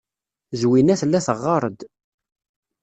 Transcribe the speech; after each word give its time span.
Zwina 0.61 0.95
tella 0.99 1.19
teɣɣar-d. 1.27 1.79